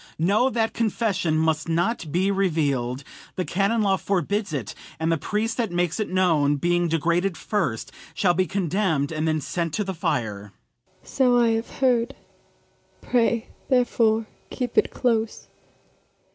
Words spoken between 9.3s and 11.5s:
sent to the fire. ABIGAIL. So I